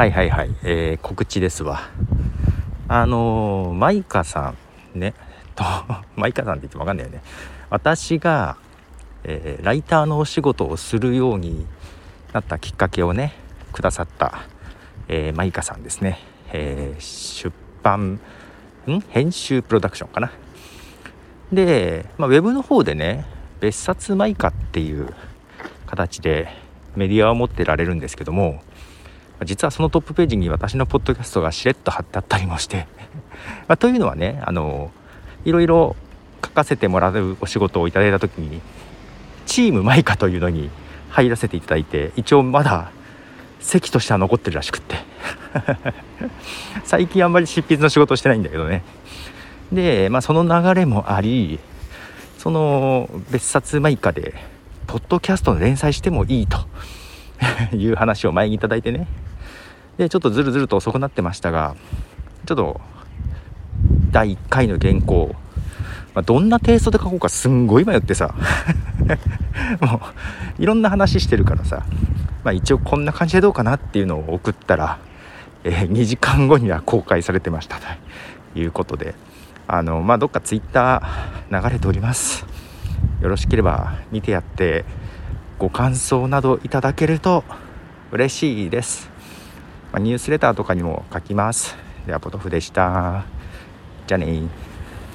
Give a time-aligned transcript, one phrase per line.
[0.00, 1.82] はいはいはい、えー、告知ですわ。
[2.88, 4.54] あのー、マイカさ
[4.94, 5.12] んね。
[5.54, 5.62] と
[6.16, 7.22] マイカさんって言っても分かんないよね。
[7.68, 8.56] 私が、
[9.24, 11.66] えー、ライターのお仕事をするように
[12.32, 13.34] なったきっかけをね
[13.74, 14.46] くださった、
[15.08, 16.18] えー、マイカさんですね、
[16.50, 18.20] えー、出版
[18.86, 19.00] ん？
[19.10, 20.32] 編集プロダクションかな。
[21.52, 23.26] で、まあ、ウェブの方でね
[23.60, 25.12] 別冊マイカっていう
[25.86, 26.48] 形で
[26.96, 28.62] メディアを持ってられるんですけども
[29.44, 32.86] 実はそのトップページに私のポッドキャストがしれっと貼ってあったりもして。
[33.68, 34.90] まあ、というのはねあの
[35.44, 35.96] いろいろ
[36.44, 38.60] 書かせてもらうお仕事をいただいた時に
[39.46, 40.70] チームマイカというのに
[41.08, 42.90] 入らせていただいて一応まだ
[43.60, 44.96] 席としては残ってるらしくって。
[46.84, 48.82] 最近あんまり執筆の仕事してないんだけどね。
[49.72, 51.60] で、まあ、その流れもあり
[52.38, 54.34] その別冊マイカで
[54.86, 56.58] ポッドキャストの連載してもいいと。
[57.72, 59.06] いう話を前にいただいてね。
[60.00, 61.76] でちょっとずるずると遅くなってましたが
[62.46, 62.80] ちょっと
[64.10, 65.36] 第1回の原稿、
[66.14, 68.34] まあ、どんなテイストで書こうかすんごい迷ってさ。
[69.80, 70.00] も
[70.58, 71.84] ういろんな話してるからさ、
[72.44, 74.98] まあ、一応こんな感じでどうかなっていうのを送ったら、
[75.64, 79.14] えー、2時間後には公開されてましたということで。
[79.68, 81.02] あのまあどっか Twitter
[81.50, 82.46] 流れております。
[83.20, 84.84] よろしければ見てやって
[85.58, 87.44] ご感想などいただけると
[88.12, 89.09] 嬉しいです、
[89.92, 91.76] ま、ニュースレターとかにも書きます。
[92.06, 93.24] ではポトフでした。
[94.06, 94.42] じゃあね